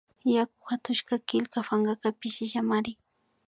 Yaku 0.35 0.59
hatushka 0.71 1.13
killka 1.27 1.59
pankaka 1.67 2.07
pishillamari 2.19 2.91